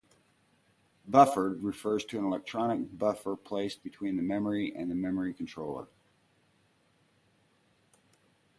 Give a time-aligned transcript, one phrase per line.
[1.07, 5.89] Buffered refers to an electronic buffer placed between the memory and the memory controller.